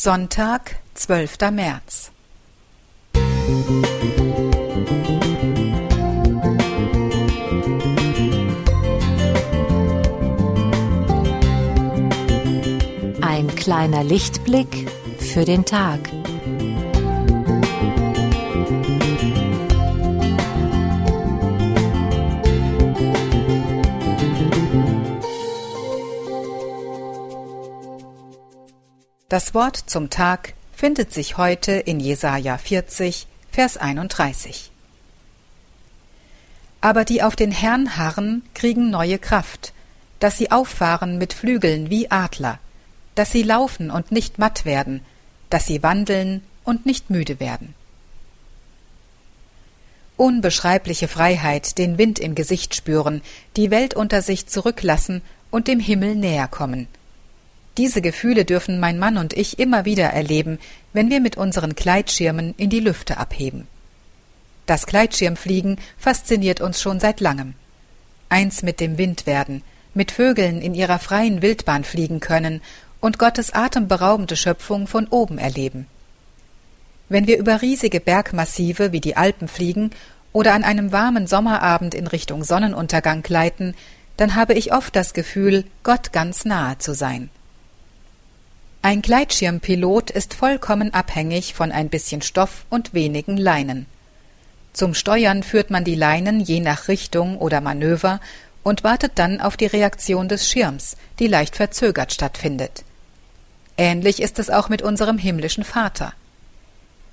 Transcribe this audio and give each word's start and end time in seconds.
Sonntag, 0.00 0.76
12. 0.94 1.50
März. 1.50 2.12
Ein 13.20 13.48
kleiner 13.56 14.04
Lichtblick 14.04 14.88
für 15.18 15.44
den 15.44 15.64
Tag. 15.64 15.98
Das 29.30 29.52
Wort 29.52 29.76
zum 29.76 30.08
Tag 30.08 30.54
findet 30.72 31.12
sich 31.12 31.36
heute 31.36 31.72
in 31.72 32.00
Jesaja 32.00 32.56
40, 32.56 33.26
Vers 33.52 33.76
31. 33.76 34.70
Aber 36.80 37.04
die 37.04 37.22
auf 37.22 37.36
den 37.36 37.52
Herrn 37.52 37.98
harren, 37.98 38.42
kriegen 38.54 38.88
neue 38.88 39.18
Kraft, 39.18 39.74
dass 40.18 40.38
sie 40.38 40.50
auffahren 40.50 41.18
mit 41.18 41.34
Flügeln 41.34 41.90
wie 41.90 42.10
Adler, 42.10 42.58
dass 43.16 43.30
sie 43.30 43.42
laufen 43.42 43.90
und 43.90 44.12
nicht 44.12 44.38
matt 44.38 44.64
werden, 44.64 45.04
dass 45.50 45.66
sie 45.66 45.82
wandeln 45.82 46.42
und 46.64 46.86
nicht 46.86 47.10
müde 47.10 47.38
werden. 47.38 47.74
Unbeschreibliche 50.16 51.06
Freiheit, 51.06 51.76
den 51.76 51.98
Wind 51.98 52.18
im 52.18 52.34
Gesicht 52.34 52.74
spüren, 52.74 53.20
die 53.56 53.70
Welt 53.70 53.92
unter 53.92 54.22
sich 54.22 54.46
zurücklassen 54.46 55.20
und 55.50 55.68
dem 55.68 55.80
Himmel 55.80 56.14
näher 56.14 56.48
kommen– 56.48 56.88
diese 57.78 58.02
Gefühle 58.02 58.44
dürfen 58.44 58.80
mein 58.80 58.98
Mann 58.98 59.16
und 59.16 59.32
ich 59.32 59.58
immer 59.58 59.84
wieder 59.84 60.08
erleben, 60.08 60.58
wenn 60.92 61.10
wir 61.10 61.20
mit 61.20 61.36
unseren 61.36 61.74
Gleitschirmen 61.74 62.54
in 62.56 62.70
die 62.70 62.80
Lüfte 62.80 63.16
abheben. 63.16 63.68
Das 64.66 64.86
Gleitschirmfliegen 64.86 65.78
fasziniert 65.96 66.60
uns 66.60 66.82
schon 66.82 67.00
seit 67.00 67.20
langem. 67.20 67.54
Eins 68.28 68.62
mit 68.62 68.80
dem 68.80 68.98
Wind 68.98 69.24
werden, 69.26 69.62
mit 69.94 70.10
Vögeln 70.10 70.60
in 70.60 70.74
ihrer 70.74 70.98
freien 70.98 71.40
Wildbahn 71.40 71.84
fliegen 71.84 72.20
können 72.20 72.60
und 73.00 73.18
Gottes 73.18 73.54
atemberaubende 73.54 74.36
Schöpfung 74.36 74.86
von 74.86 75.06
oben 75.06 75.38
erleben. 75.38 75.86
Wenn 77.08 77.26
wir 77.26 77.38
über 77.38 77.62
riesige 77.62 78.00
Bergmassive 78.00 78.92
wie 78.92 79.00
die 79.00 79.16
Alpen 79.16 79.48
fliegen 79.48 79.90
oder 80.32 80.52
an 80.52 80.64
einem 80.64 80.92
warmen 80.92 81.26
Sommerabend 81.26 81.94
in 81.94 82.06
Richtung 82.06 82.44
Sonnenuntergang 82.44 83.22
gleiten, 83.22 83.74
dann 84.18 84.34
habe 84.34 84.54
ich 84.54 84.74
oft 84.74 84.94
das 84.94 85.14
Gefühl, 85.14 85.64
Gott 85.84 86.12
ganz 86.12 86.44
nahe 86.44 86.76
zu 86.78 86.92
sein. 86.92 87.30
Ein 88.88 89.02
Gleitschirmpilot 89.02 90.10
ist 90.10 90.32
vollkommen 90.32 90.94
abhängig 90.94 91.52
von 91.52 91.72
ein 91.72 91.90
bisschen 91.90 92.22
Stoff 92.22 92.64
und 92.70 92.94
wenigen 92.94 93.36
Leinen. 93.36 93.84
Zum 94.72 94.94
Steuern 94.94 95.42
führt 95.42 95.70
man 95.70 95.84
die 95.84 95.94
Leinen 95.94 96.40
je 96.40 96.60
nach 96.60 96.88
Richtung 96.88 97.36
oder 97.36 97.60
Manöver 97.60 98.18
und 98.62 98.84
wartet 98.84 99.12
dann 99.16 99.42
auf 99.42 99.58
die 99.58 99.66
Reaktion 99.66 100.30
des 100.30 100.48
Schirms, 100.48 100.96
die 101.18 101.26
leicht 101.26 101.54
verzögert 101.54 102.14
stattfindet. 102.14 102.82
Ähnlich 103.76 104.22
ist 104.22 104.38
es 104.38 104.48
auch 104.48 104.70
mit 104.70 104.80
unserem 104.80 105.18
himmlischen 105.18 105.64
Vater. 105.64 106.14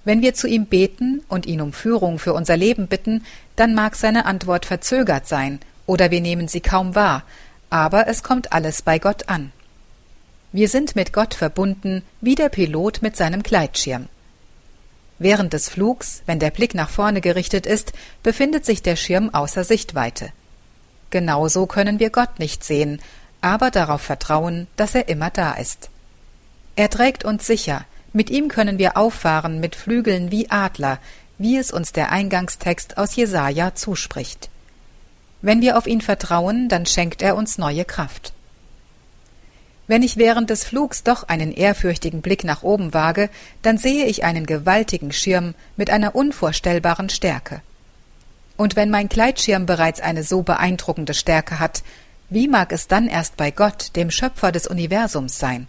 Wenn 0.05 0.21
wir 0.21 0.33
zu 0.33 0.47
ihm 0.47 0.67
beten 0.67 1.25
und 1.27 1.45
ihn 1.45 1.59
um 1.59 1.73
Führung 1.73 2.19
für 2.19 2.31
unser 2.31 2.55
Leben 2.55 2.87
bitten, 2.87 3.25
dann 3.57 3.75
mag 3.75 3.97
seine 3.97 4.27
Antwort 4.27 4.65
verzögert 4.65 5.27
sein 5.27 5.59
oder 5.87 6.09
wir 6.09 6.21
nehmen 6.21 6.47
sie 6.47 6.61
kaum 6.61 6.95
wahr, 6.95 7.23
aber 7.69 8.07
es 8.07 8.23
kommt 8.23 8.53
alles 8.53 8.81
bei 8.81 8.97
Gott 8.97 9.27
an. 9.27 9.51
Wir 10.55 10.69
sind 10.69 10.95
mit 10.95 11.11
Gott 11.11 11.33
verbunden, 11.33 12.01
wie 12.21 12.35
der 12.35 12.47
Pilot 12.47 13.01
mit 13.01 13.17
seinem 13.17 13.43
Gleitschirm. 13.43 14.07
Während 15.19 15.51
des 15.51 15.67
Flugs, 15.67 16.21
wenn 16.27 16.39
der 16.39 16.49
Blick 16.49 16.73
nach 16.73 16.87
vorne 16.87 17.19
gerichtet 17.19 17.65
ist, 17.65 17.91
befindet 18.23 18.65
sich 18.65 18.81
der 18.81 18.95
Schirm 18.95 19.33
außer 19.33 19.65
Sichtweite. 19.65 20.29
Genauso 21.09 21.65
können 21.65 21.99
wir 21.99 22.09
Gott 22.09 22.39
nicht 22.39 22.63
sehen, 22.63 23.01
aber 23.41 23.69
darauf 23.69 23.99
vertrauen, 23.99 24.67
dass 24.77 24.95
er 24.95 25.09
immer 25.09 25.29
da 25.29 25.55
ist. 25.55 25.89
Er 26.77 26.89
trägt 26.89 27.25
uns 27.25 27.45
sicher, 27.45 27.83
mit 28.13 28.29
ihm 28.29 28.47
können 28.47 28.77
wir 28.77 28.95
auffahren 28.95 29.59
mit 29.59 29.75
Flügeln 29.75 30.31
wie 30.31 30.49
Adler, 30.51 30.99
wie 31.37 31.57
es 31.57 31.69
uns 31.69 31.91
der 31.91 32.13
Eingangstext 32.13 32.97
aus 32.97 33.13
Jesaja 33.17 33.75
zuspricht. 33.75 34.49
Wenn 35.41 35.59
wir 35.59 35.77
auf 35.77 35.85
ihn 35.85 35.99
vertrauen, 35.99 36.69
dann 36.69 36.85
schenkt 36.85 37.21
er 37.21 37.35
uns 37.35 37.57
neue 37.57 37.83
Kraft. 37.83 38.31
Wenn 39.87 40.01
ich 40.01 40.17
während 40.17 40.49
des 40.49 40.63
Flugs 40.63 41.03
doch 41.03 41.27
einen 41.27 41.51
ehrfürchtigen 41.51 42.21
Blick 42.21 42.43
nach 42.43 42.63
oben 42.63 42.93
wage, 42.93 43.29
dann 43.61 43.77
sehe 43.77 44.05
ich 44.05 44.23
einen 44.23 44.45
gewaltigen 44.45 45.11
Schirm 45.11 45.53
mit 45.77 45.91
einer 45.91 46.15
unvorstellbaren 46.15 47.09
Stärke. 47.09 47.61
Und 48.57 48.75
wenn 48.75 48.89
mein 48.89 49.09
Gleitschirm 49.09 49.65
bereits 49.65 49.99
eine 49.99 50.23
so 50.23 50.41
beeindruckende 50.41 51.13
Stärke 51.13 51.59
hat, 51.59 51.83
wie 52.29 52.47
mag 52.47 52.71
es 52.71 52.87
dann 52.87 53.07
erst 53.07 53.37
bei 53.37 53.51
Gott, 53.51 53.95
dem 53.95 54.09
Schöpfer 54.09 54.51
des 54.51 54.65
Universums, 54.65 55.37
sein? 55.37 55.67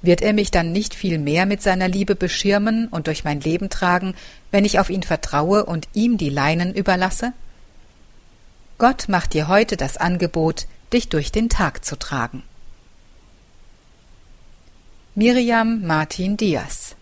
Wird 0.00 0.22
er 0.22 0.32
mich 0.32 0.50
dann 0.50 0.72
nicht 0.72 0.94
viel 0.94 1.18
mehr 1.18 1.44
mit 1.44 1.60
seiner 1.60 1.88
Liebe 1.88 2.14
beschirmen 2.14 2.88
und 2.88 3.06
durch 3.06 3.24
mein 3.24 3.40
Leben 3.40 3.68
tragen, 3.68 4.14
wenn 4.50 4.64
ich 4.64 4.78
auf 4.78 4.88
ihn 4.88 5.02
vertraue 5.02 5.66
und 5.66 5.88
ihm 5.92 6.16
die 6.16 6.30
Leinen 6.30 6.72
überlasse? 6.74 7.34
Gott 8.78 9.08
macht 9.08 9.34
dir 9.34 9.48
heute 9.48 9.76
das 9.76 9.98
Angebot, 9.98 10.66
dich 10.94 11.10
durch 11.10 11.32
den 11.32 11.50
Tag 11.50 11.84
zu 11.84 11.98
tragen. 11.98 12.42
Miriam 15.16 15.82
Martin 15.82 16.36
Diaz. 16.36 16.94